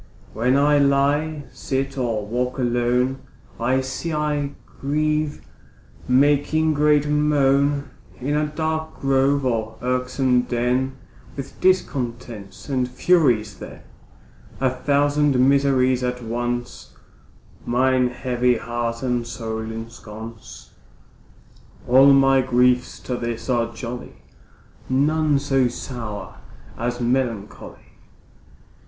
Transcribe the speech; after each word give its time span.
When 0.33 0.57
I 0.57 0.79
lie, 0.79 1.43
sit, 1.51 1.95
or 1.95 2.25
walk 2.25 2.57
alone, 2.57 3.19
I 3.59 3.81
sigh, 3.81 4.15
I 4.33 4.51
grieve, 4.79 5.43
making 6.07 6.73
great 6.73 7.07
moan, 7.07 7.91
In 8.19 8.35
a 8.35 8.47
dark 8.47 8.99
grove, 8.99 9.45
or 9.45 9.75
irksome 9.83 10.41
den, 10.41 10.95
With 11.35 11.61
discontents 11.61 12.67
and 12.67 12.89
Furies 12.89 13.59
then, 13.59 13.81
A 14.59 14.71
thousand 14.71 15.37
miseries 15.37 16.01
at 16.01 16.23
once 16.23 16.95
Mine 17.63 18.07
heavy 18.09 18.57
heart 18.57 19.03
and 19.03 19.27
soul 19.27 19.59
ensconce, 19.59 20.71
All 21.87 22.11
my 22.11 22.41
griefs 22.41 22.99
to 23.01 23.15
this 23.15 23.51
are 23.51 23.71
jolly, 23.71 24.15
None 24.89 25.37
so 25.37 25.67
sour 25.67 26.37
as 26.75 26.99
melancholy. 26.99 27.99